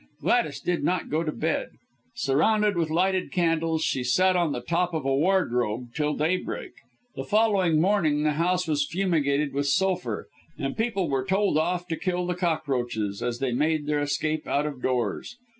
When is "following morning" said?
7.23-8.23